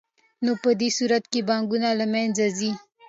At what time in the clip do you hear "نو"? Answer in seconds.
0.43-0.51